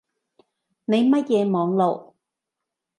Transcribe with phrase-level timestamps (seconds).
[0.85, 2.15] 你乜嘢網路